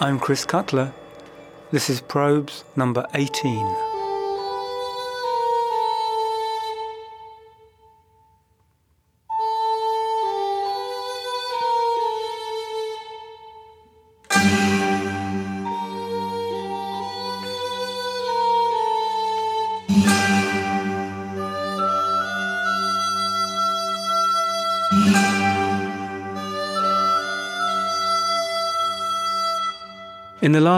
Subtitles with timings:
[0.00, 0.92] I'm Chris Cutler.
[1.72, 3.87] This is Probes number 18.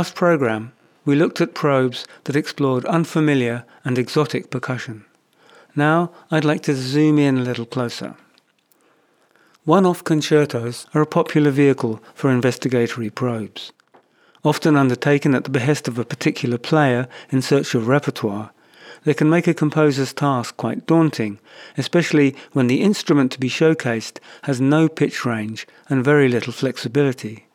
[0.01, 0.73] Last program,
[1.05, 5.05] we looked at probes that explored unfamiliar and exotic percussion.
[5.77, 8.15] Now I'd like to zoom in a little closer.
[9.67, 13.73] One-off concertos are a popular vehicle for investigatory probes.
[14.43, 18.53] Often undertaken at the behest of a particular player in search of repertoire,
[19.05, 21.39] they can make a composer's task quite daunting,
[21.77, 27.50] especially when the instrument to be showcased has no pitch range and very little flexibility.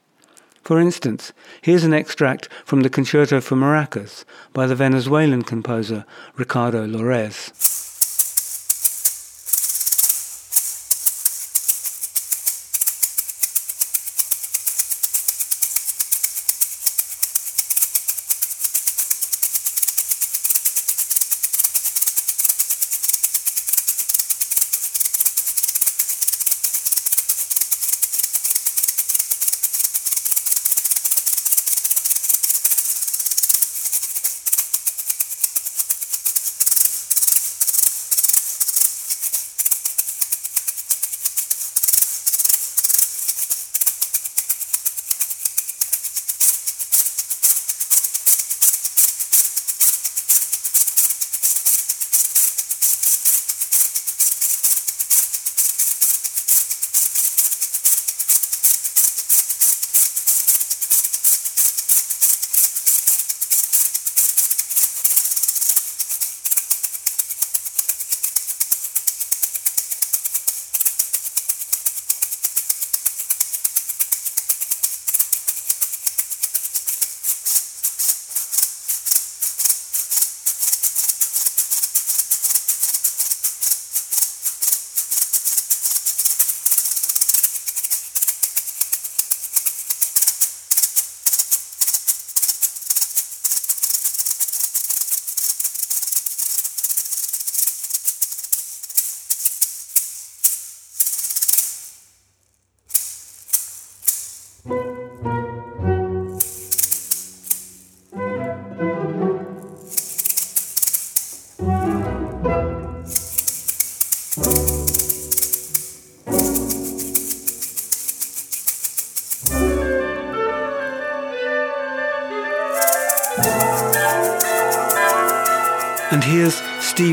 [0.65, 6.05] For instance, here's an extract from the Concerto for Maracas by the Venezuelan composer
[6.37, 7.74] Ricardo Lorenz.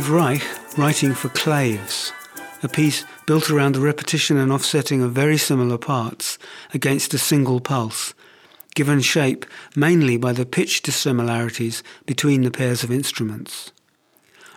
[0.02, 2.12] Steve Reich writing for Claves,
[2.60, 6.38] a piece built around the repetition and offsetting of very similar parts
[6.74, 8.12] against a single pulse,
[8.74, 9.46] given shape
[9.76, 13.70] mainly by the pitch dissimilarities between the pairs of instruments.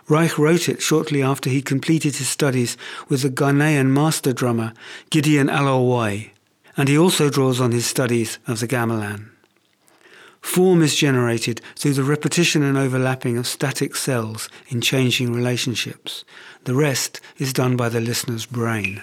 [0.08, 2.76] Reich wrote it shortly after he completed his studies
[3.08, 4.72] with the Ghanaian master drummer
[5.10, 6.30] Gideon Alorwoyie,
[6.76, 9.30] and he also draws on his studies of the gamelan.
[10.46, 16.24] Form is generated through the repetition and overlapping of static cells in changing relationships.
[16.64, 19.02] The rest is done by the listener's brain.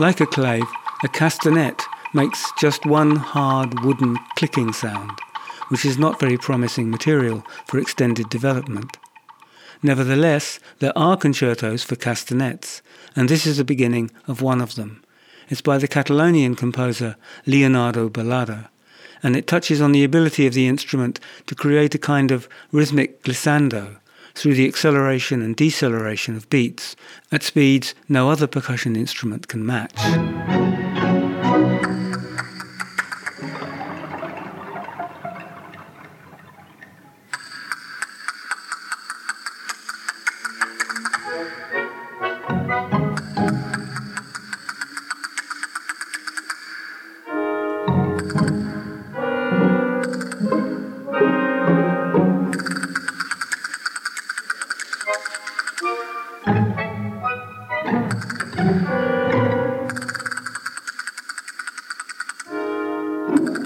[0.00, 0.66] Like a clave,
[1.04, 1.82] a castanet
[2.14, 5.10] makes just one hard wooden clicking sound,
[5.68, 8.96] which is not very promising material for extended development.
[9.82, 12.80] Nevertheless, there are concertos for castanets,
[13.14, 15.04] and this is the beginning of one of them.
[15.50, 18.68] It's by the Catalonian composer Leonardo Balada,
[19.22, 23.22] and it touches on the ability of the instrument to create a kind of rhythmic
[23.22, 23.98] glissando
[24.34, 26.96] through the acceleration and deceleration of beats
[27.32, 29.98] at speeds no other percussion instrument can match.
[63.38, 63.59] you.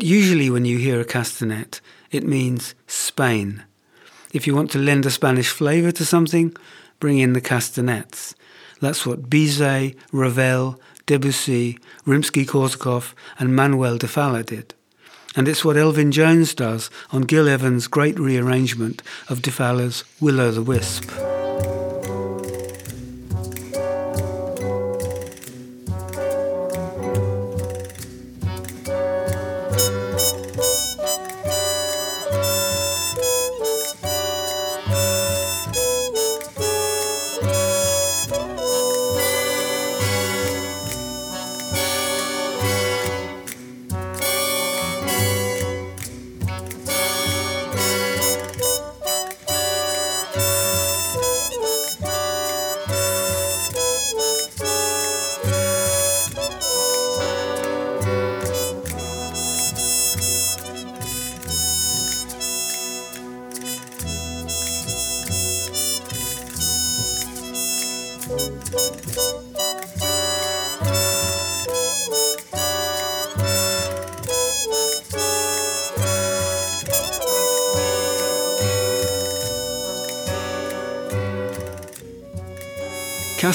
[0.00, 3.64] But usually, when you hear a castanet, it means Spain.
[4.32, 6.56] If you want to lend a Spanish flavour to something,
[7.00, 8.34] bring in the castanets.
[8.80, 14.72] That's what Bizet, Ravel, Debussy, Rimsky Korsakov, and Manuel de Falla did.
[15.36, 20.40] And it's what Elvin Jones does on Gil Evans' great rearrangement of de Falla's Will
[20.40, 21.10] o' the Wisp.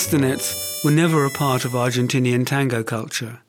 [0.06, 3.40] Castanets were never a part of Argentinian tango culture,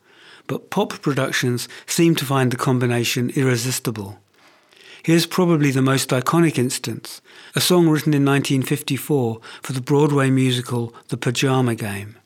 [0.47, 4.19] but pop productions seem to find the combination irresistible.
[5.03, 7.21] Here's probably the most iconic instance,
[7.55, 12.17] a song written in 1954 for the Broadway musical The Pajama Game.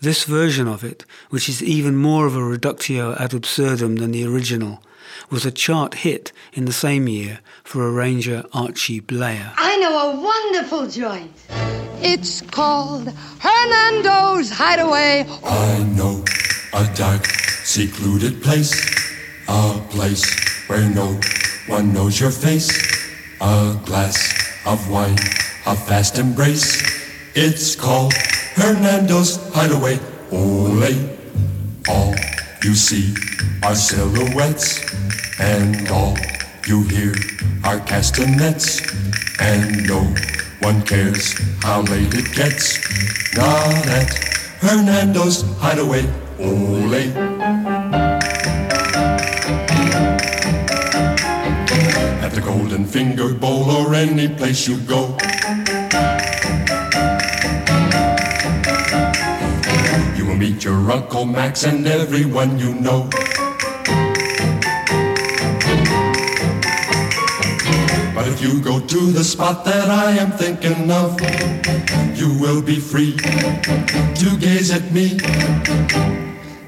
[0.00, 4.24] This version of it, which is even more of a reductio ad absurdum than the
[4.24, 4.82] original,
[5.28, 9.52] was a chart hit in the same year for arranger Archie Bleyer.
[9.58, 11.77] I know a wonderful joint.
[12.00, 13.08] It's called
[13.40, 15.26] Hernando's Hideaway.
[15.44, 16.24] I know
[16.72, 17.26] a dark,
[17.64, 18.72] secluded place,
[19.48, 20.24] a place
[20.68, 21.18] where no
[21.66, 22.70] one knows your face.
[23.40, 24.16] A glass
[24.64, 25.18] of wine,
[25.66, 26.82] a fast embrace.
[27.34, 28.14] It's called
[28.54, 29.98] Hernando's Hideaway.
[30.30, 31.18] Ole,
[31.88, 32.14] all
[32.62, 33.14] you see
[33.62, 34.80] are silhouettes,
[35.40, 36.16] and all
[36.68, 37.14] You hear
[37.64, 38.82] are castanets,
[39.40, 40.04] and no
[40.60, 42.78] one cares how late it gets.
[43.36, 44.10] Not at
[44.60, 46.04] Hernando's hideaway.
[46.38, 46.94] Ole.
[52.22, 55.16] At the Golden Finger Bowl or any place you go.
[60.16, 63.08] You will meet your Uncle Max and everyone you know.
[68.40, 71.20] If you go to the spot that I am thinking of,
[72.16, 75.18] you will be free to gaze at me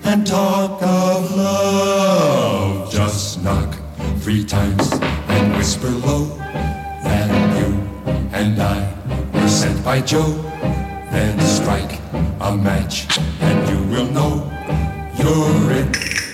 [0.03, 2.91] and talk of love.
[2.91, 3.77] Just knock
[4.19, 4.91] three times
[5.29, 6.25] and whisper low
[7.05, 7.67] that you
[8.33, 8.93] and I
[9.33, 10.33] were sent by Joe.
[11.13, 12.01] Then strike
[12.41, 14.51] a match and you will know
[15.19, 15.93] you're in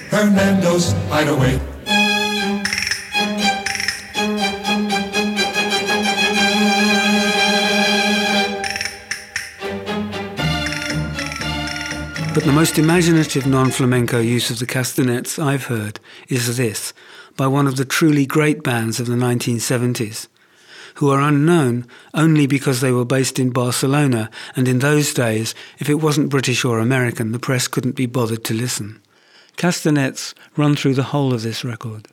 [0.08, 1.75] Hernando's hideaway.
[12.36, 16.92] But the most imaginative non flamenco use of the castanets I've heard is this
[17.34, 20.28] by one of the truly great bands of the 1970s,
[20.96, 25.88] who are unknown only because they were based in Barcelona, and in those days, if
[25.88, 29.00] it wasn't British or American, the press couldn't be bothered to listen.
[29.56, 32.08] Castanets run through the whole of this record.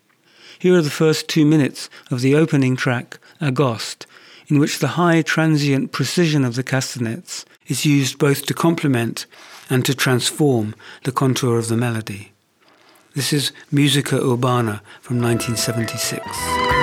[0.57, 4.05] Here are the first two minutes of the opening track, Agost,
[4.47, 9.25] in which the high transient precision of the castanets is used both to complement
[9.69, 12.31] and to transform the contour of the melody.
[13.15, 16.82] This is Musica Urbana from 1976.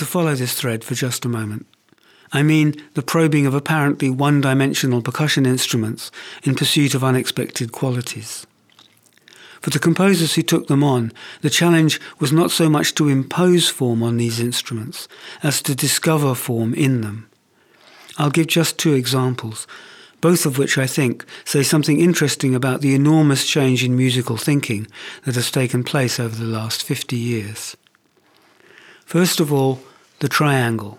[0.00, 1.66] To follow this thread for just a moment.
[2.32, 6.10] I mean the probing of apparently one dimensional percussion instruments
[6.42, 8.46] in pursuit of unexpected qualities.
[9.60, 13.68] For the composers who took them on, the challenge was not so much to impose
[13.68, 15.06] form on these instruments
[15.42, 17.28] as to discover form in them.
[18.16, 19.66] I'll give just two examples,
[20.22, 24.86] both of which I think say something interesting about the enormous change in musical thinking
[25.24, 27.76] that has taken place over the last 50 years.
[29.04, 29.80] First of all,
[30.20, 30.98] the triangle.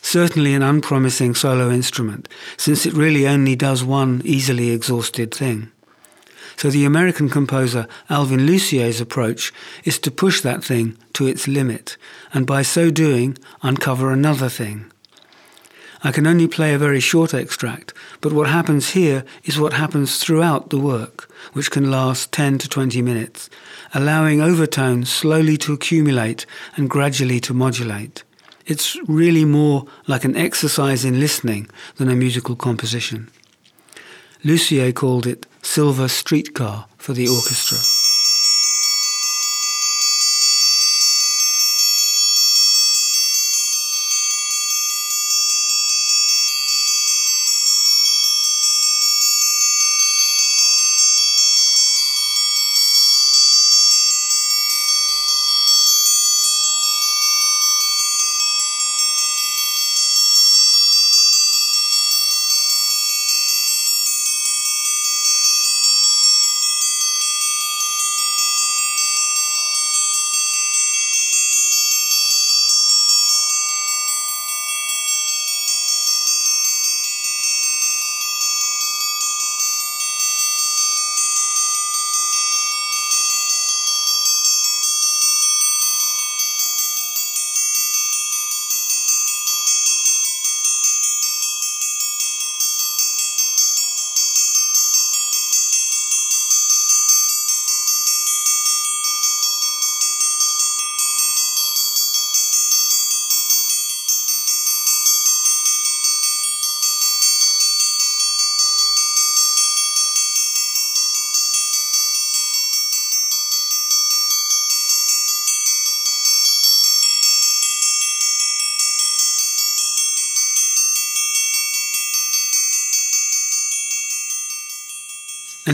[0.00, 5.72] Certainly an unpromising solo instrument, since it really only does one easily exhausted thing.
[6.56, 9.52] So the American composer Alvin Lucier's approach
[9.84, 11.96] is to push that thing to its limit,
[12.32, 14.90] and by so doing, uncover another thing.
[16.04, 20.18] I can only play a very short extract, but what happens here is what happens
[20.18, 23.50] throughout the work, which can last 10 to 20 minutes,
[23.94, 28.24] allowing overtones slowly to accumulate and gradually to modulate.
[28.66, 33.30] It's really more like an exercise in listening than a musical composition.
[34.44, 37.97] Lucier called it Silver Streetcar for the orchestra.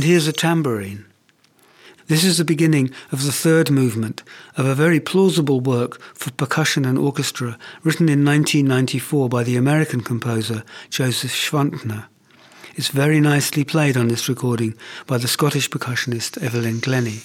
[0.05, 1.07] And here's a tambourine.
[2.09, 4.23] This is the beginning of the third movement
[4.55, 10.03] of a very plausible work for percussion and orchestra written in 1994 by the American
[10.03, 12.05] composer Joseph Schwantner.
[12.75, 17.23] It's very nicely played on this recording by the Scottish percussionist Evelyn Glennie.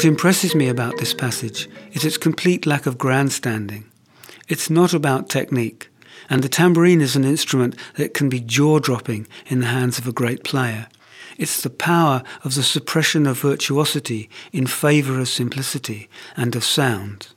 [0.00, 3.84] What impresses me about this passage is its complete lack of grandstanding.
[4.48, 5.90] It's not about technique,
[6.30, 10.06] and the tambourine is an instrument that can be jaw dropping in the hands of
[10.06, 10.86] a great player.
[11.36, 17.28] It's the power of the suppression of virtuosity in favour of simplicity and of sound.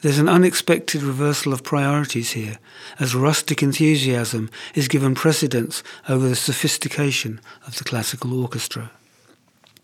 [0.00, 2.60] There's an unexpected reversal of priorities here,
[3.00, 8.92] as rustic enthusiasm is given precedence over the sophistication of the classical orchestra.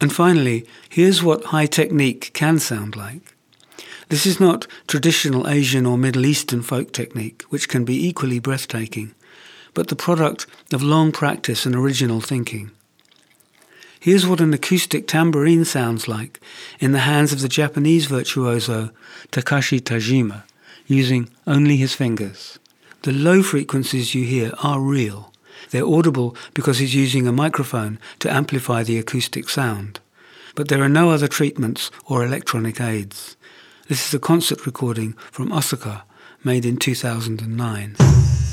[0.01, 3.35] And finally, here's what high technique can sound like.
[4.09, 9.15] This is not traditional Asian or Middle Eastern folk technique, which can be equally breathtaking,
[9.75, 12.71] but the product of long practice and original thinking.
[14.01, 16.41] Here's what an acoustic tambourine sounds like
[16.79, 18.91] in the hands of the Japanese virtuoso
[19.33, 20.45] Takashi Tajima,
[20.87, 22.59] using only his fingers.
[23.03, 25.28] The low frequencies you hear are real.
[25.71, 30.01] They're audible because he's using a microphone to amplify the acoustic sound.
[30.55, 33.37] But there are no other treatments or electronic aids.
[33.89, 36.05] This is a concert recording from Osaka,
[36.45, 38.48] made in 2009.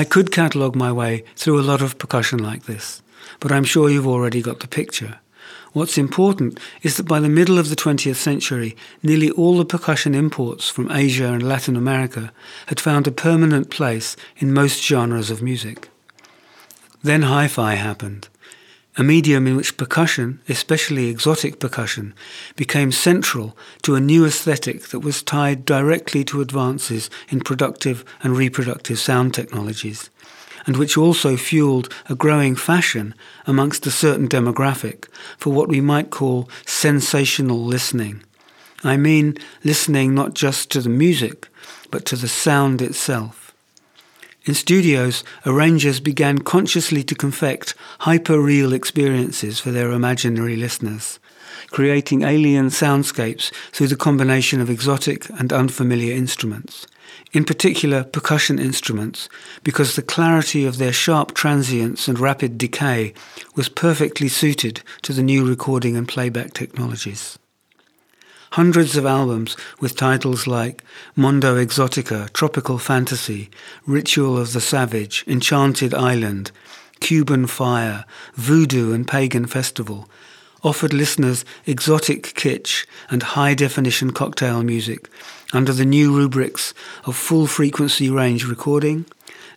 [0.00, 3.02] I could catalogue my way through a lot of percussion like this,
[3.38, 5.18] but I'm sure you've already got the picture.
[5.74, 10.14] What's important is that by the middle of the 20th century, nearly all the percussion
[10.14, 12.32] imports from Asia and Latin America
[12.68, 15.90] had found a permanent place in most genres of music.
[17.02, 18.30] Then hi fi happened,
[18.96, 22.14] a medium in which percussion, especially exotic percussion,
[22.56, 28.36] became central to a new aesthetic that was tied directly to advances in productive and
[28.36, 30.10] reproductive sound technologies
[30.66, 33.14] and which also fueled a growing fashion
[33.46, 35.06] amongst a certain demographic
[35.38, 38.22] for what we might call sensational listening.
[38.84, 41.48] I mean listening not just to the music,
[41.90, 43.39] but to the sound itself.
[44.46, 51.18] In studios, arrangers began consciously to confect hyper-real experiences for their imaginary listeners,
[51.70, 56.86] creating alien soundscapes through the combination of exotic and unfamiliar instruments
[57.32, 59.28] in particular percussion instruments,
[59.62, 63.12] because the clarity of their sharp transients and rapid decay
[63.54, 67.38] was perfectly suited to the new recording and playback technologies.
[68.54, 70.82] Hundreds of albums with titles like
[71.14, 73.48] Mondo Exotica, Tropical Fantasy,
[73.86, 76.50] Ritual of the Savage, Enchanted Island,
[76.98, 80.08] Cuban Fire, Voodoo and Pagan Festival
[80.62, 85.08] offered listeners exotic kitsch and high definition cocktail music
[85.52, 89.06] under the new rubrics of full frequency range recording,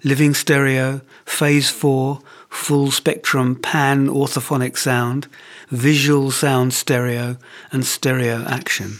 [0.03, 2.19] living stereo, phase 4,
[2.53, 5.27] full spectrum pan orthophonic sound,
[5.69, 7.37] visual sound stereo,
[7.71, 8.97] and stereo action.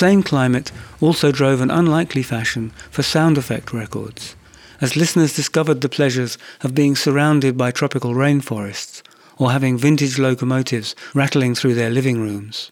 [0.00, 4.34] Same climate also drove an unlikely fashion for sound effect records,
[4.80, 9.02] as listeners discovered the pleasures of being surrounded by tropical rainforests
[9.36, 12.70] or having vintage locomotives rattling through their living rooms.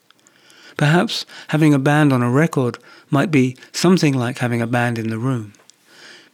[0.78, 2.78] Perhaps having a band on a record
[3.10, 5.52] might be something like having a band in the room.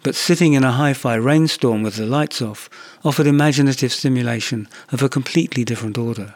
[0.04, 2.70] But sitting in a hi-fi rainstorm with the lights off
[3.02, 6.34] offered imaginative stimulation of a completely different order.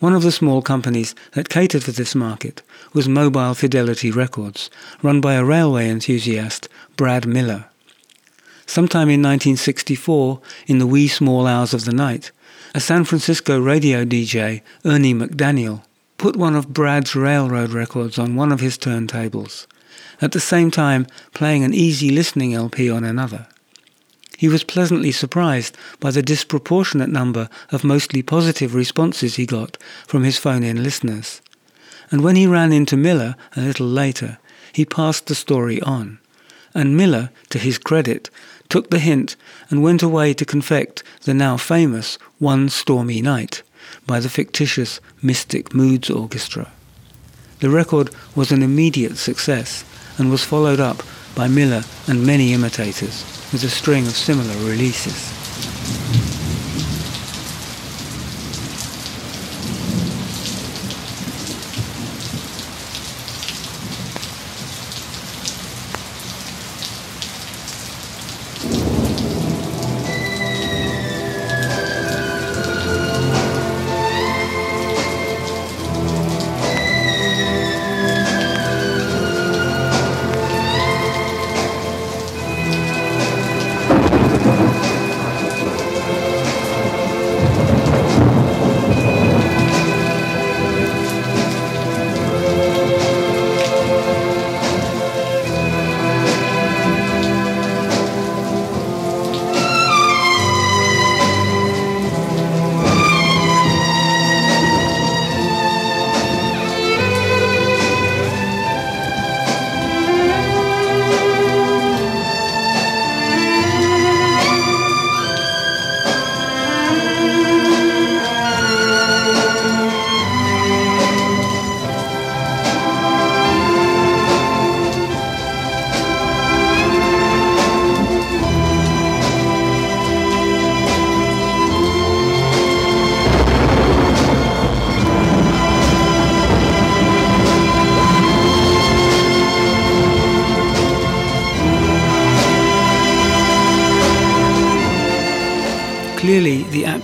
[0.00, 2.62] One of the small companies that catered for this market
[2.94, 4.70] was Mobile Fidelity Records,
[5.02, 7.66] run by a railway enthusiast, Brad Miller.
[8.64, 12.32] Sometime in 1964, in the wee small hours of the night,
[12.74, 15.82] a San Francisco radio DJ, Ernie McDaniel,
[16.16, 19.66] put one of Brad's railroad records on one of his turntables,
[20.22, 23.48] at the same time playing an easy listening LP on another
[24.40, 29.76] he was pleasantly surprised by the disproportionate number of mostly positive responses he got
[30.06, 31.42] from his phone-in listeners.
[32.10, 34.38] And when he ran into Miller a little later,
[34.72, 36.20] he passed the story on.
[36.72, 38.30] And Miller, to his credit,
[38.70, 39.36] took the hint
[39.68, 43.62] and went away to confect the now famous One Stormy Night
[44.06, 46.72] by the fictitious Mystic Moods Orchestra.
[47.58, 49.84] The record was an immediate success
[50.16, 51.02] and was followed up
[51.34, 56.29] by Miller and many imitators with a string of similar releases.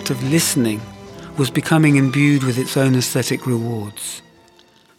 [0.06, 0.80] Act of listening
[1.36, 4.22] was becoming imbued with its own aesthetic rewards.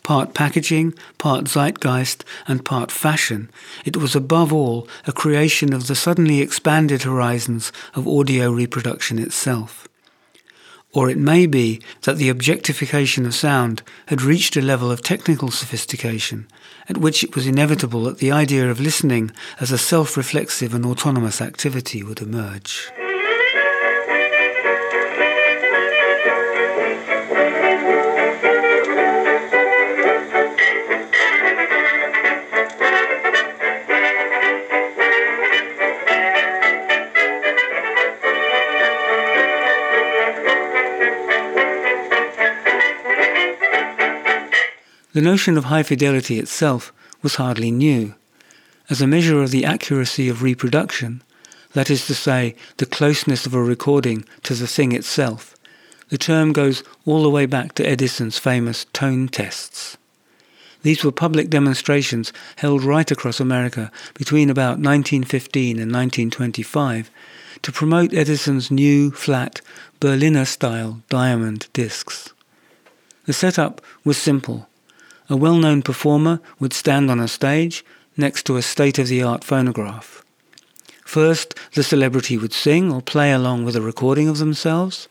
[0.03, 3.49] Part packaging, part zeitgeist, and part fashion,
[3.85, 9.87] it was above all a creation of the suddenly expanded horizons of audio reproduction itself.
[10.91, 15.51] Or it may be that the objectification of sound had reached a level of technical
[15.51, 16.47] sophistication
[16.89, 21.39] at which it was inevitable that the idea of listening as a self-reflexive and autonomous
[21.39, 22.91] activity would emerge.
[45.17, 48.13] The notion of high fidelity itself was hardly new.
[48.87, 51.23] As a measure of the accuracy of reproduction,
[51.73, 55.55] that is to say, the closeness of a recording to the thing itself,
[56.09, 59.97] the term goes all the way back to Edison's famous tone tests.
[60.83, 67.09] These were public demonstrations held right across America between about 1915 and 1925
[67.63, 69.61] to promote Edison's new, flat,
[69.99, 72.33] Berliner style diamond discs.
[73.25, 74.67] The setup was simple
[75.29, 77.83] a well-known performer would stand on a stage
[78.15, 80.23] next to a state-of-the-art phonograph.
[81.05, 85.07] First, the celebrity would sing or play along with a recording of themselves.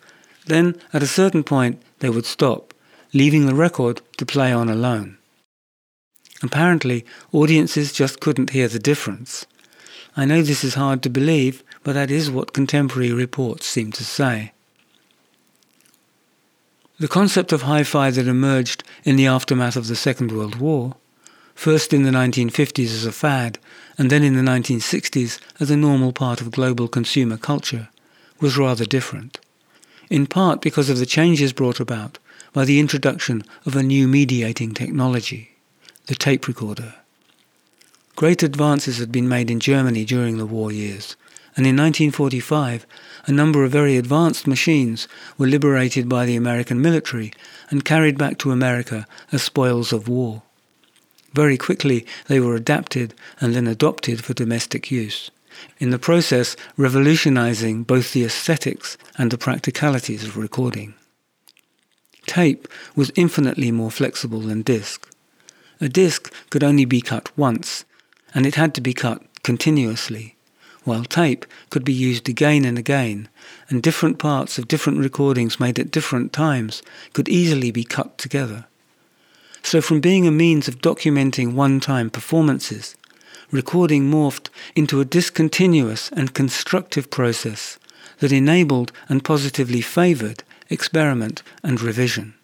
[0.46, 2.74] Then, at a certain point, they would stop,
[3.14, 5.16] leaving the record to play on alone.
[6.42, 9.46] Apparently, audiences just couldn't hear the difference.
[10.16, 14.04] I know this is hard to believe, but that is what contemporary reports seem to
[14.04, 14.52] say.
[16.98, 20.96] The concept of hi-fi that emerged in the aftermath of the Second World War,
[21.54, 23.58] first in the 1950s as a fad
[23.98, 27.90] and then in the 1960s as a normal part of global consumer culture,
[28.40, 29.38] was rather different,
[30.08, 32.18] in part because of the changes brought about
[32.54, 35.50] by the introduction of a new mediating technology,
[36.06, 36.94] the tape recorder.
[38.14, 41.14] Great advances had been made in Germany during the war years,
[41.56, 42.86] and in 1945
[43.26, 47.32] a number of very advanced machines were liberated by the American military
[47.70, 50.42] and carried back to America as spoils of war.
[51.32, 55.30] Very quickly they were adapted and then adopted for domestic use,
[55.78, 60.94] in the process revolutionizing both the aesthetics and the practicalities of recording.
[62.26, 65.08] Tape was infinitely more flexible than disc.
[65.80, 67.84] A disc could only be cut once,
[68.34, 70.35] and it had to be cut continuously
[70.86, 73.28] while tape could be used again and again,
[73.68, 78.64] and different parts of different recordings made at different times could easily be cut together.
[79.62, 82.94] So from being a means of documenting one-time performances,
[83.50, 87.78] recording morphed into a discontinuous and constructive process
[88.20, 92.35] that enabled and positively favoured experiment and revision.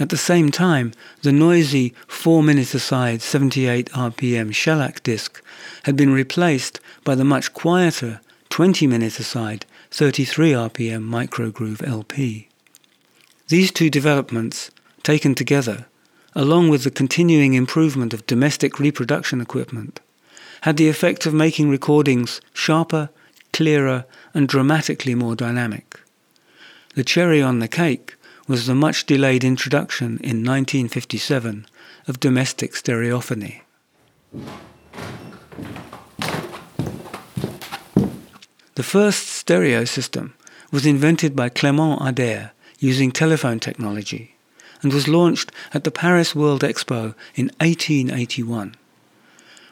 [0.00, 5.42] At the same time, the noisy 4-minute aside 78 RPM shellac disc
[5.84, 12.48] had been replaced by the much quieter 20-minute aside 33 RPM microgroove LP.
[13.48, 14.70] These two developments,
[15.02, 15.86] taken together,
[16.34, 20.00] along with the continuing improvement of domestic reproduction equipment,
[20.62, 23.10] had the effect of making recordings sharper,
[23.52, 25.98] clearer, and dramatically more dynamic.
[26.94, 28.16] The cherry on the cake
[28.48, 31.66] was the much delayed introduction in 1957
[32.08, 33.62] of domestic stereophony.
[38.74, 40.34] The first stereo system
[40.72, 44.36] was invented by Clément Ader using telephone technology
[44.82, 48.76] and was launched at the Paris World Expo in 1881.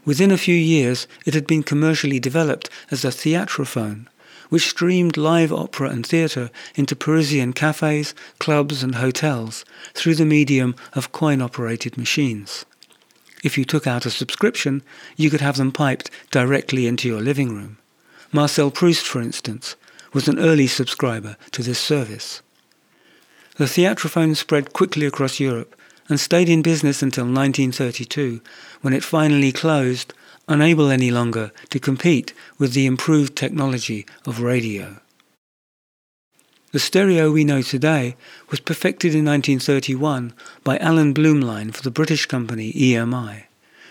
[0.04, 4.06] Within a few years, it had been commercially developed as a theatrophone
[4.48, 10.74] which streamed live opera and theatre into Parisian cafes, clubs, and hotels through the medium
[10.94, 12.64] of coin operated machines.
[13.44, 14.82] If you took out a subscription,
[15.16, 17.78] you could have them piped directly into your living room.
[18.32, 19.76] Marcel Proust, for instance,
[20.12, 22.42] was an early subscriber to this service.
[23.56, 25.74] The theatrophone spread quickly across Europe
[26.08, 28.40] and stayed in business until 1932,
[28.80, 30.12] when it finally closed
[30.48, 34.96] unable any longer to compete with the improved technology of radio.
[36.72, 38.16] The stereo we know today
[38.50, 43.44] was perfected in 1931 by Alan Blumlein for the British company EMI,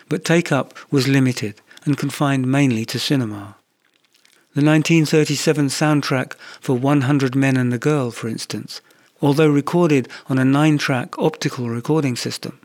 [0.07, 3.55] but take-up was limited and confined mainly to cinema.
[4.53, 8.81] The 1937 soundtrack for 100 Men and a Girl, for instance,
[9.21, 12.59] although recorded on a nine-track optical recording system,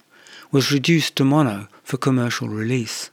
[0.53, 3.11] was reduced to mono for commercial release.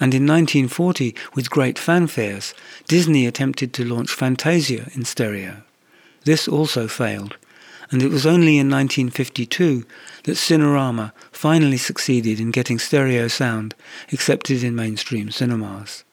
[0.00, 2.54] And in 1940, with great fanfares,
[2.86, 5.62] Disney attempted to launch Fantasia in stereo.
[6.24, 7.36] This also failed,
[7.90, 9.84] and it was only in 1952
[10.24, 13.74] that Cinerama finally succeeded in getting stereo sound
[14.12, 16.04] accepted in mainstream cinemas.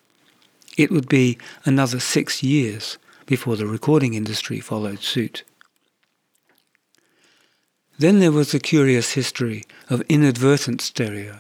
[0.78, 5.44] It would be another six years before the recording industry followed suit.
[7.98, 11.40] Then there was the curious history of inadvertent stereo.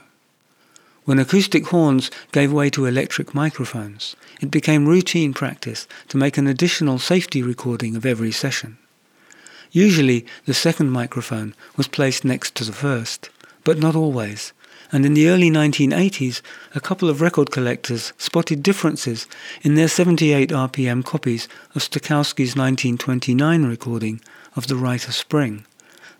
[1.05, 6.47] When acoustic horns gave way to electric microphones, it became routine practice to make an
[6.47, 8.79] additional safety recording of every session.
[9.71, 13.29] Usually, the second microphone was placed next to the first,
[13.63, 14.51] but not always,
[14.91, 16.41] and in the early 1980s,
[16.73, 19.27] a couple of record collectors spotted differences
[19.61, 24.21] in their 78 RPM copies of Stokowski's 1929 recording
[24.55, 25.65] of The Rite of Spring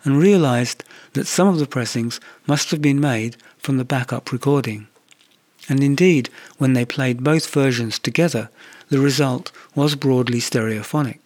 [0.06, 4.86] and realized that some of the pressings must have been made from the backup recording.
[5.68, 8.48] And indeed, when they played both versions together,
[8.88, 11.18] the result was broadly stereophonic.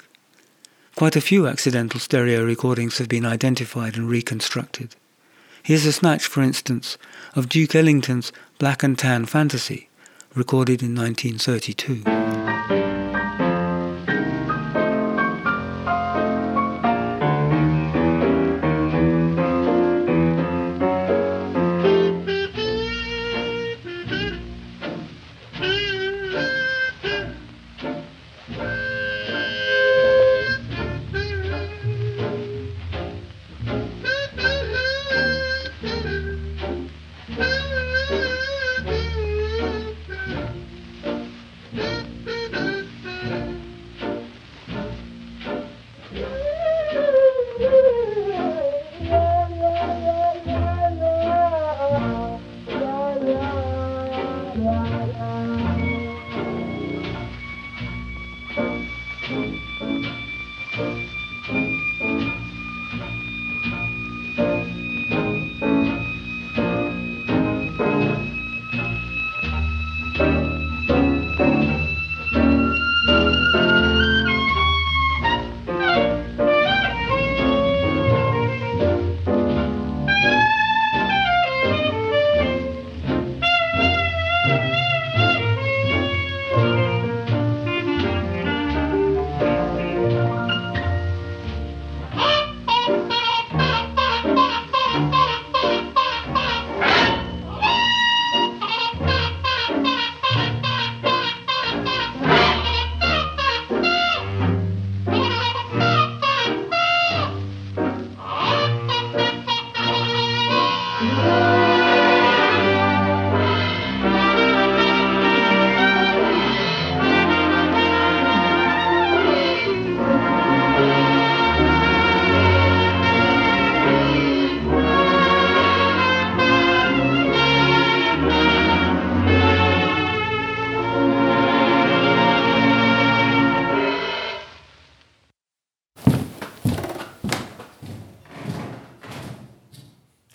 [0.96, 4.96] Quite a few accidental stereo recordings have been identified and reconstructed.
[5.62, 6.96] Here's a snatch, for instance,
[7.34, 9.90] of Duke Ellington's Black and Tan Fantasy,
[10.34, 12.29] recorded in 1932.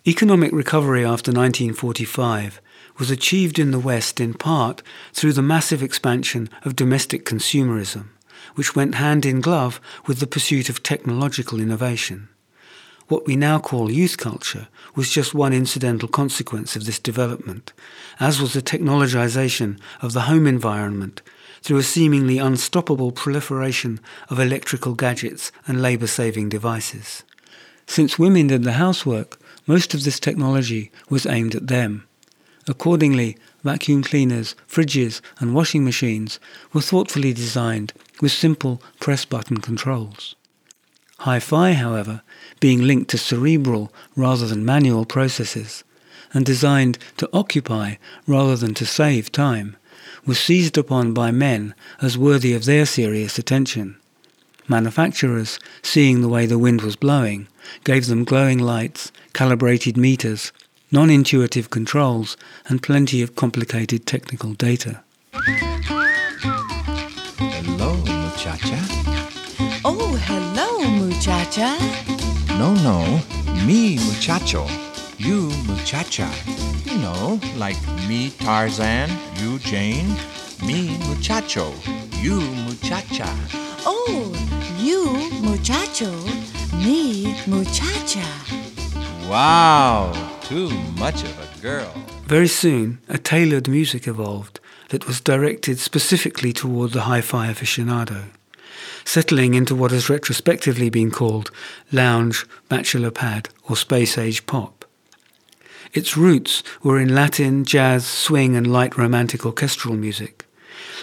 [0.07, 2.61] Economic recovery after 1945
[2.99, 4.83] was achieved in the West in part
[5.13, 8.09] through the massive expansion of domestic consumerism,
[8.53, 12.29] which went hand in glove with the pursuit of technological innovation.
[13.07, 17.73] What we now call youth culture was just one incidental consequence of this development,
[18.19, 21.23] as was the technologization of the home environment
[21.63, 23.99] through a seemingly unstoppable proliferation
[24.29, 27.23] of electrical gadgets and labor saving devices.
[27.87, 32.07] Since women did the housework, most of this technology was aimed at them.
[32.67, 36.39] Accordingly, vacuum cleaners, fridges, and washing machines
[36.73, 40.35] were thoughtfully designed with simple press button controls.
[41.19, 42.21] Hi fi, however,
[42.59, 45.83] being linked to cerebral rather than manual processes,
[46.33, 47.95] and designed to occupy
[48.27, 49.77] rather than to save time,
[50.25, 53.97] was seized upon by men as worthy of their serious attention.
[54.67, 57.47] Manufacturers, seeing the way the wind was blowing,
[57.83, 60.51] gave them glowing lights, calibrated meters,
[60.91, 62.35] non-intuitive controls,
[62.67, 65.01] and plenty of complicated technical data.
[67.37, 68.79] Hello, muchacha.
[69.85, 71.77] Oh, hello, muchacha.
[72.57, 73.21] No, no,
[73.65, 74.67] me, muchacho.
[75.17, 76.29] You, muchacha.
[76.85, 80.15] You know, like me, Tarzan, you, Jane.
[80.65, 81.73] Me, muchacho.
[82.21, 83.29] You, muchacha.
[83.85, 84.33] Oh,
[84.79, 85.05] you,
[85.47, 86.11] muchacho.
[86.83, 88.25] Me, muchacha.
[89.29, 90.11] Wow,
[90.41, 91.93] too much of a girl.
[92.25, 94.59] Very soon, a tailored music evolved
[94.89, 98.25] that was directed specifically toward the hi-fi aficionado,
[99.03, 101.51] settling into what has retrospectively been called
[101.91, 104.83] lounge, bachelor pad, or space age pop.
[105.93, 110.34] Its roots were in Latin, jazz, swing, and light romantic orchestral music,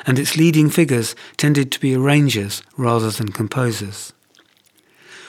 [0.06, 4.12] and its leading figures tended to be arrangers rather than composers.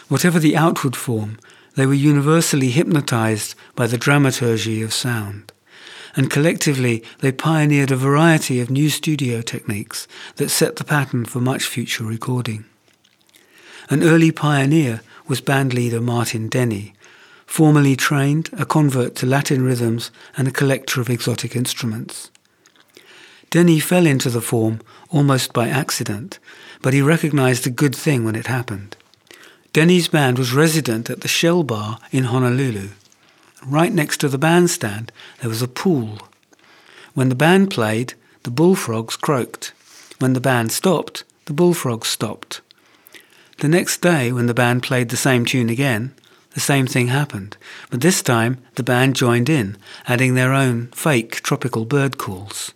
[0.08, 1.40] Whatever the outward form,
[1.76, 5.54] they were universally hypnotized by the dramaturgy of sound
[6.16, 11.40] and collectively they pioneered a variety of new studio techniques that set the pattern for
[11.40, 12.66] much future recording.
[13.90, 16.94] An early pioneer was bandleader Martin Denny,
[17.46, 22.30] formerly trained, a convert to Latin rhythms and a collector of exotic instruments.
[23.54, 24.80] Denny fell into the form
[25.12, 26.40] almost by accident,
[26.82, 28.98] but he recognized a good thing when it happened.
[29.74, 32.90] Denny's band was resident at the Shell Bar in Honolulu.
[33.64, 36.18] Right next to the bandstand, there was a pool.
[37.14, 39.72] When the band played, the bullfrogs croaked.
[40.18, 42.62] When the band stopped, the bullfrogs stopped.
[43.60, 46.16] The next day, when the band played the same tune again,
[46.56, 47.58] the same thing happened,
[47.92, 49.78] but this time the band joined in,
[50.08, 52.74] adding their own fake tropical bird calls.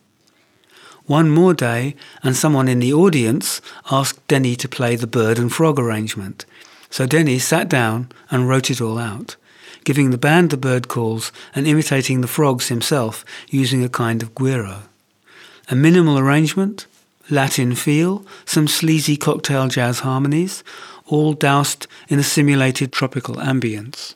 [1.07, 5.51] One more day, and someone in the audience asked Denny to play the bird and
[5.51, 6.45] frog arrangement.
[6.89, 9.35] So Denny sat down and wrote it all out
[9.87, 14.35] giving the band the bird calls and imitating the frogs himself using a kind of
[14.35, 14.81] guiro.
[15.71, 16.87] A minimal arrangement,
[17.29, 20.61] Latin feel, some sleazy cocktail jazz harmonies,
[21.05, 24.13] all doused in a simulated tropical ambience.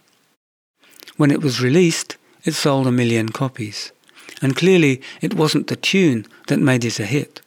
[1.15, 3.93] When it was released, it sold a million copies.
[4.41, 7.41] And clearly it wasn't the tune that made it a hit.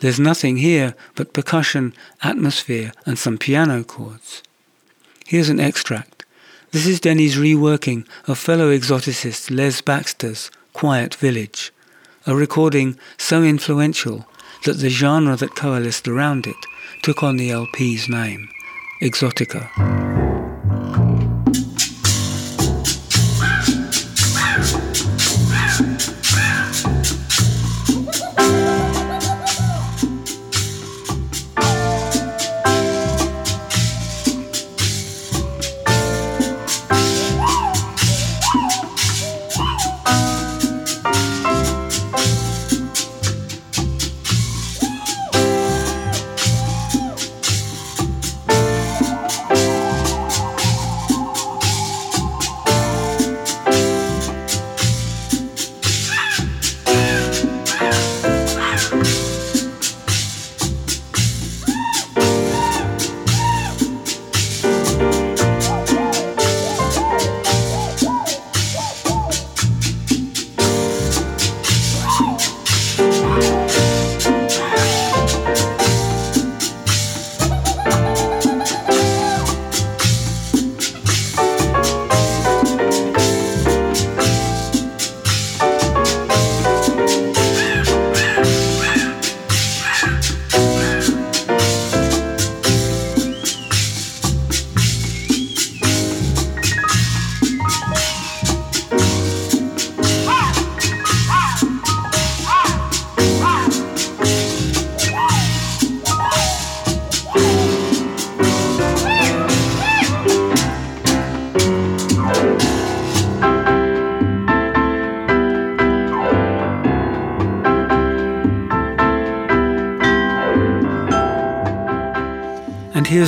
[0.00, 4.42] There's nothing here but percussion, atmosphere, and some piano chords.
[5.26, 6.14] Here's an extract
[6.74, 11.72] this is Denny's reworking of fellow exoticist Les Baxter's Quiet Village,
[12.26, 14.26] a recording so influential
[14.64, 16.56] that the genre that coalesced around it
[17.04, 18.48] took on the LP's name,
[19.00, 20.23] Exotica.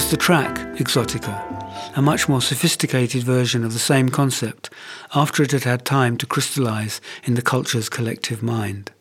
[0.07, 4.71] Here's the track, Exotica, a much more sophisticated version of the same concept
[5.17, 8.93] after it had had time to crystallize in the culture's collective mind.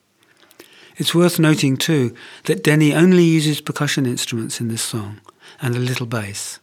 [0.97, 5.21] It's worth noting too that Denny only uses percussion instruments in this song
[5.61, 6.59] and a little bass.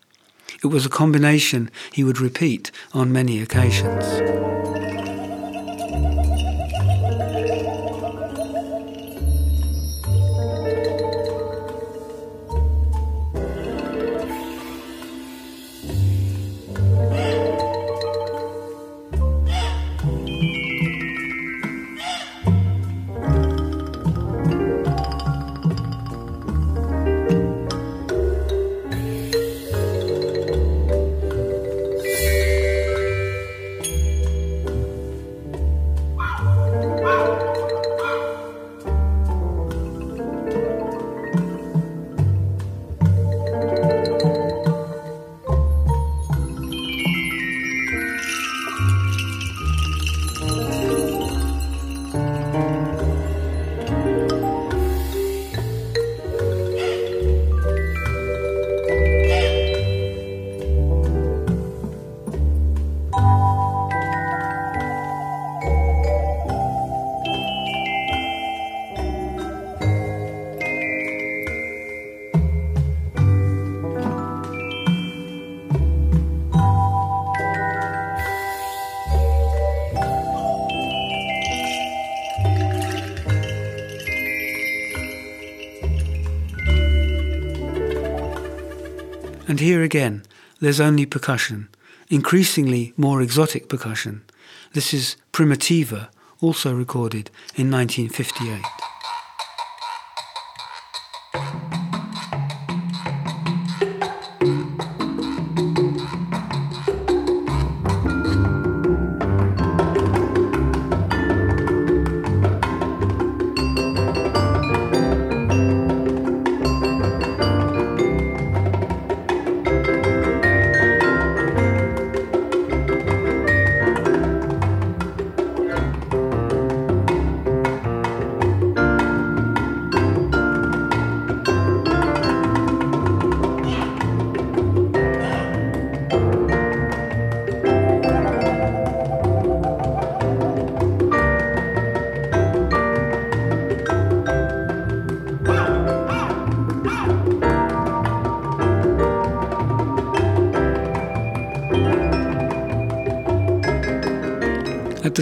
[0.60, 4.02] It was a combination he would repeat on many occasions.
[89.82, 90.22] Here again,
[90.60, 91.68] there's only percussion,
[92.08, 94.22] increasingly more exotic percussion.
[94.74, 96.08] This is Primitiva,
[96.40, 98.81] also recorded in 1958.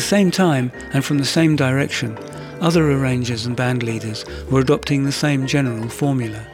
[0.01, 2.18] The same time, and from the same direction,
[2.62, 6.46] other arrangers and band leaders were adopting the same general formula,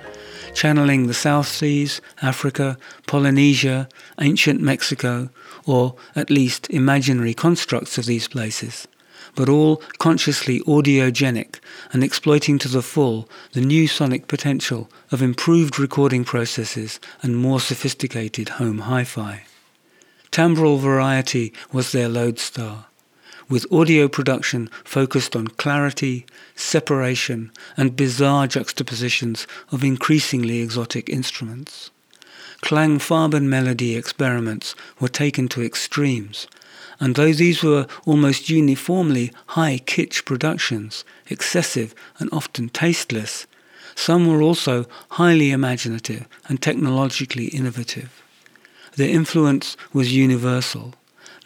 [0.52, 2.76] channeling the South Seas, Africa,
[3.06, 3.88] Polynesia,
[4.20, 5.30] ancient Mexico,
[5.64, 8.88] or at least imaginary constructs of these places,
[9.36, 11.60] but all consciously audiogenic
[11.92, 17.60] and exploiting to the full the new sonic potential of improved recording processes and more
[17.60, 19.44] sophisticated home hi-fi.
[20.32, 22.85] Timbral variety was their lodestar
[23.48, 31.90] with audio production focused on clarity, separation, and bizarre juxtapositions of increasingly exotic instruments.
[32.62, 36.46] Klangfarben melody experiments were taken to extremes,
[36.98, 43.46] and though these were almost uniformly high kitsch productions, excessive and often tasteless,
[43.94, 48.22] some were also highly imaginative and technologically innovative.
[48.96, 50.94] Their influence was universal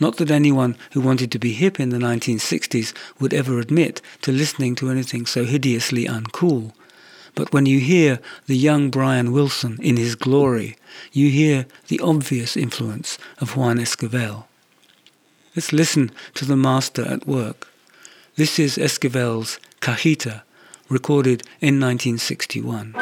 [0.01, 4.32] not that anyone who wanted to be hip in the 1960s would ever admit to
[4.32, 6.72] listening to anything so hideously uncool.
[7.34, 10.76] But when you hear the young Brian Wilson in his glory,
[11.12, 14.44] you hear the obvious influence of Juan Esquivel.
[15.55, 17.68] Let's listen to the master at work.
[18.36, 20.42] This is Esquivel's Cachita,
[20.88, 22.94] recorded in 1961.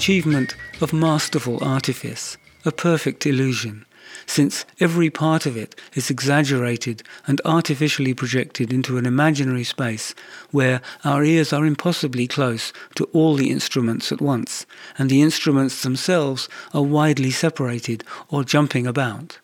[0.00, 3.84] Achievement of masterful artifice, a perfect illusion,
[4.24, 10.14] since every part of it is exaggerated and artificially projected into an imaginary space
[10.52, 14.64] where our ears are impossibly close to all the instruments at once,
[14.96, 19.38] and the instruments themselves are widely separated or jumping about.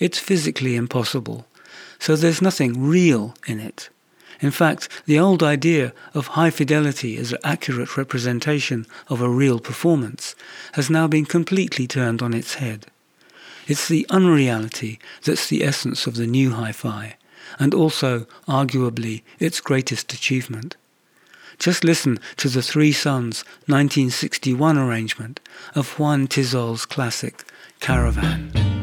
[0.00, 1.46] It's physically impossible,
[2.00, 3.90] so there's nothing real in it.
[4.40, 9.58] In fact, the old idea of high fidelity as an accurate representation of a real
[9.58, 10.34] performance
[10.72, 12.86] has now been completely turned on its head.
[13.66, 17.16] It's the unreality that's the essence of the new hi-fi,
[17.58, 20.76] and also, arguably, its greatest achievement.
[21.58, 25.40] Just listen to the Three Suns 1961 arrangement
[25.74, 27.44] of Juan Tizol's classic,
[27.80, 28.79] Caravan.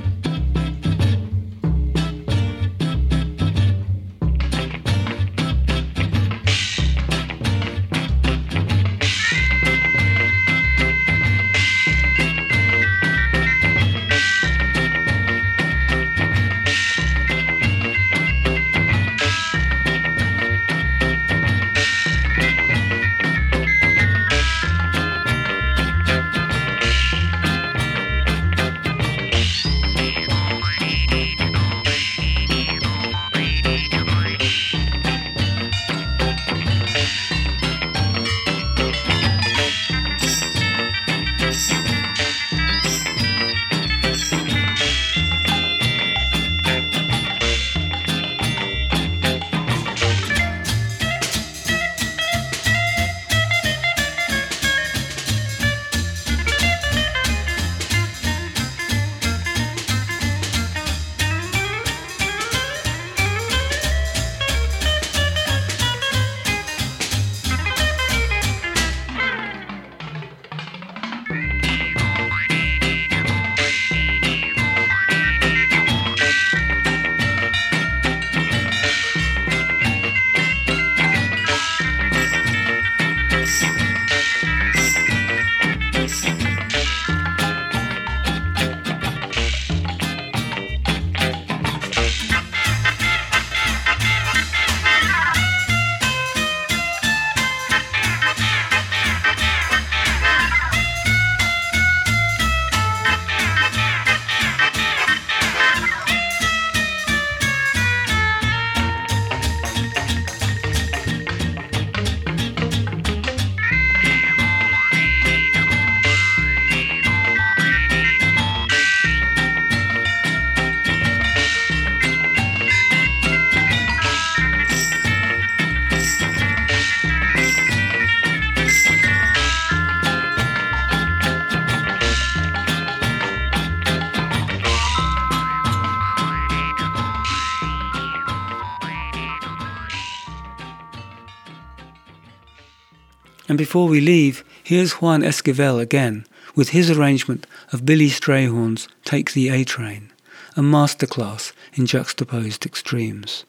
[143.57, 149.33] And before we leave, here's Juan Esquivel again with his arrangement of Billy Strayhorn's Take
[149.33, 150.11] the A Train,
[150.55, 153.45] a masterclass in juxtaposed extremes.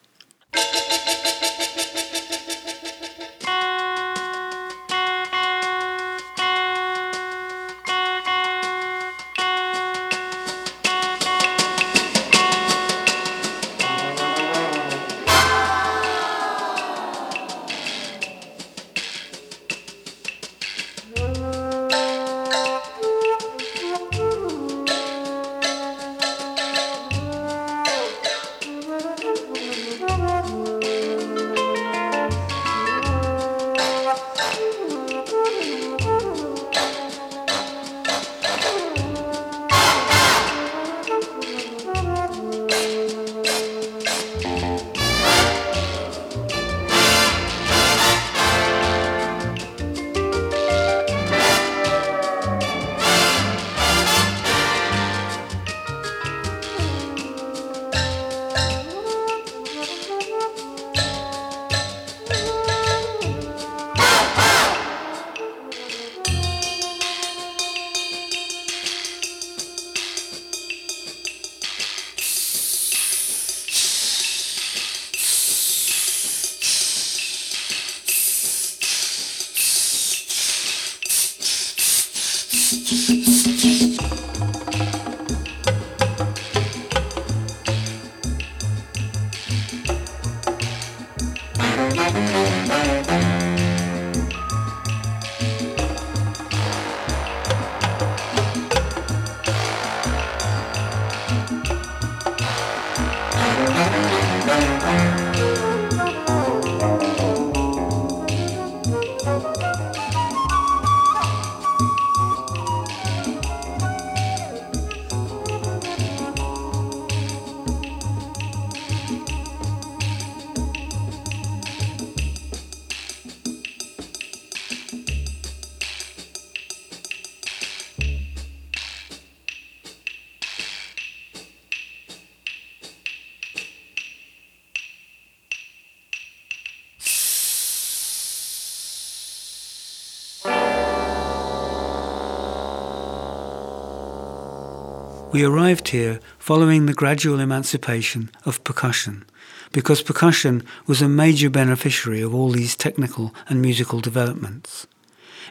[145.31, 149.27] We arrived here following the gradual emancipation of percussion,
[149.73, 154.87] because percussion was a major beneficiary of all these technical and musical developments.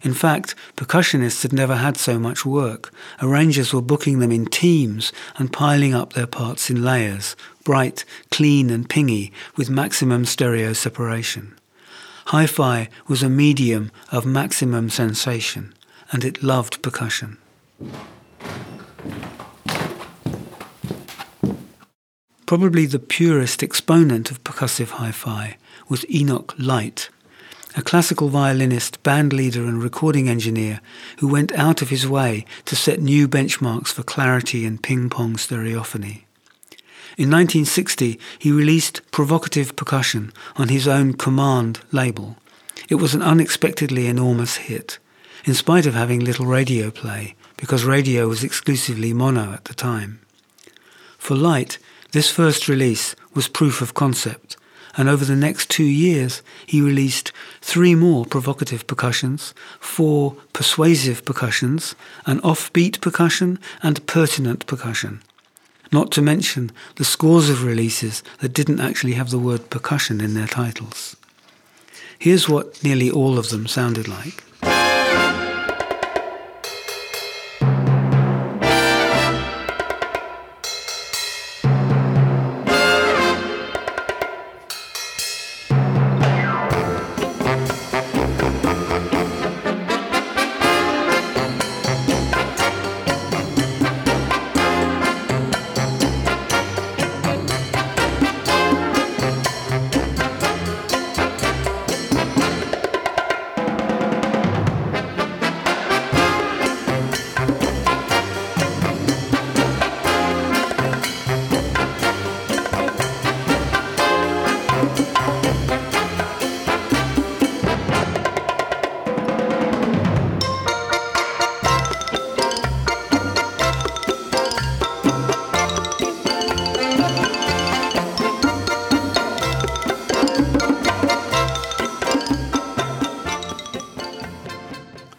[0.02, 2.92] In fact, percussionists had never had so much work.
[3.22, 8.72] Arrangers were booking them in teams and piling up their parts in layers, bright, clean
[8.72, 11.54] and pingy, with maximum stereo separation.
[12.28, 15.76] Hi-fi was a medium of maximum sensation,
[16.12, 17.38] and it loved percussion.
[22.48, 25.58] Probably the purest exponent of percussive hi-fi
[25.90, 27.10] was Enoch Light,
[27.76, 30.80] a classical violinist, bandleader and recording engineer
[31.20, 36.26] who went out of his way to set new benchmarks for clarity and ping-pong stereophony.
[37.18, 42.38] In 1960, he released Provocative Percussion on his own Command label.
[42.88, 45.00] It was an unexpectedly enormous hit,
[45.44, 50.22] in spite of having little radio play, because radio was exclusively mono at the time.
[51.18, 51.78] For Light,
[52.12, 54.58] this first release was proof of concept,
[54.96, 57.32] and over the next two years he released
[57.62, 61.96] three more provocative percussions, four persuasive percussions,
[62.26, 65.22] an offbeat percussion, and pertinent percussion.
[65.92, 70.34] Not to mention the scores of releases that didn't actually have the word percussion in
[70.34, 71.16] their titles.
[72.20, 74.44] Here's what nearly all of them sounded like.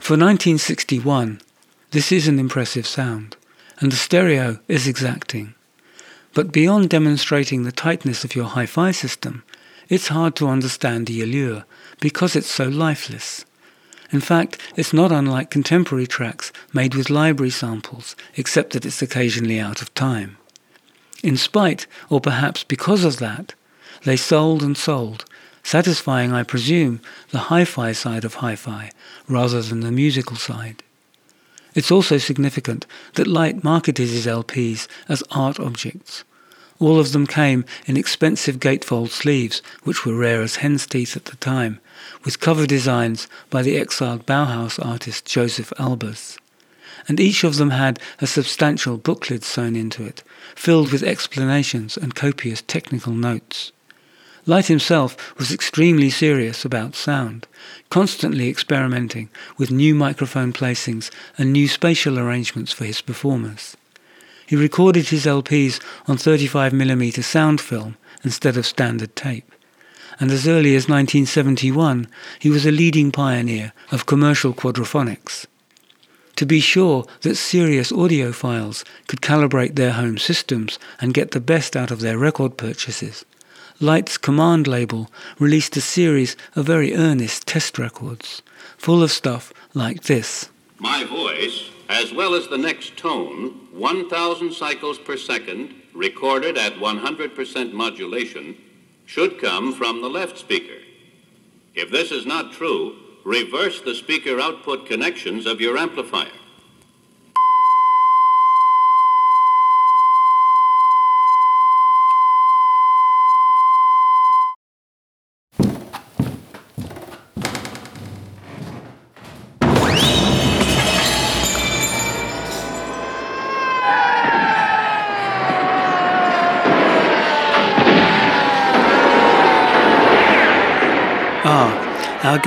[0.09, 1.38] For 1961,
[1.90, 3.36] this is an impressive sound,
[3.78, 5.52] and the stereo is exacting.
[6.32, 9.42] But beyond demonstrating the tightness of your hi-fi system,
[9.90, 11.66] it's hard to understand the allure
[12.00, 13.44] because it's so lifeless.
[14.11, 19.61] In fact, it's not unlike contemporary tracks made with library samples, except that it's occasionally
[19.61, 20.38] out of time.
[21.22, 23.52] In spite, or perhaps because of that,
[24.04, 25.26] they sold and sold,
[25.68, 26.98] satisfying, I presume,
[27.30, 28.90] the hi-fi side of hi-fi
[29.28, 30.82] rather than the musical side.
[31.74, 36.24] It's also significant that Light marketed his LPs as art objects.
[36.78, 41.26] All of them came in expensive gatefold sleeves, which were rare as hen's teeth at
[41.26, 41.80] the time,
[42.24, 46.38] with cover designs by the exiled Bauhaus artist Josef Albers.
[47.06, 50.22] And each of them had a substantial booklet sewn into it,
[50.54, 53.70] filled with explanations and copious technical notes.
[54.49, 57.46] Light himself was extremely serious about sound,
[57.90, 59.28] constantly experimenting
[59.59, 63.76] with new microphone placings and new spatial arrangements for his performers.
[64.46, 69.53] He recorded his LPs on 35mm sound film instead of standard tape.
[70.18, 75.44] And as early as 1971, he was a leading pioneer of commercial quadraphonics.
[76.36, 81.76] To be sure that serious audiophiles could calibrate their home systems and get the best
[81.76, 83.26] out of their record purchases,
[83.80, 85.08] Light's Command label
[85.38, 88.42] released a series of very earnest test records,
[88.76, 90.50] full of stuff like this.
[90.80, 97.72] My voice as well as the next tone, 1,000 cycles per second, recorded at 100%
[97.72, 98.56] modulation,
[99.06, 100.80] should come from the left speaker.
[101.74, 106.32] If this is not true, reverse the speaker output connections of your amplifier.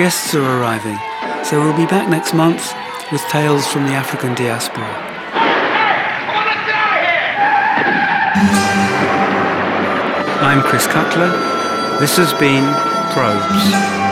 [0.02, 0.98] Guests are arriving,
[1.46, 2.74] so we'll be back next month
[3.12, 4.84] with tales from the African diaspora.
[10.42, 11.30] I'm Chris Cutler.
[12.00, 12.64] This has been
[13.14, 14.11] Probes.